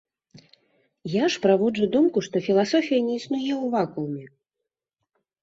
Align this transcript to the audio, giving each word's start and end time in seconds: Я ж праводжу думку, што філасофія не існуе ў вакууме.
Я 1.15 1.25
ж 1.33 1.43
праводжу 1.43 1.85
думку, 1.97 2.17
што 2.29 2.41
філасофія 2.47 2.99
не 3.11 3.19
існуе 3.21 3.53
ў 3.63 3.71
вакууме. 3.77 4.25